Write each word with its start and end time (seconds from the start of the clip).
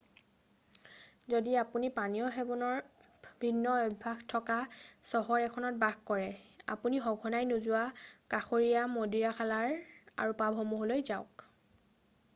যদি 1.31 1.51
আপুনি 1.63 1.89
পানীয় 1.97 2.23
সেৱনৰ 2.37 2.79
ভিন্ন 3.43 3.73
অভ্যাস 3.89 4.23
থকা 4.33 4.55
চহৰ 5.09 5.45
এখনত 5.49 5.81
বাস 5.83 5.99
কৰে 6.11 6.25
আপুনি 6.77 7.01
সঘনাই 7.09 7.47
নোযোৱা 7.51 7.83
কাষৰীয়া 8.35 8.87
মদিৰাশালা 8.95 9.59
আৰু 10.25 10.33
পাবসমূহলৈ 10.43 11.05
যাওক 11.11 11.45